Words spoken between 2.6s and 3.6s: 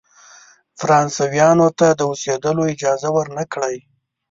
اجازه ورنه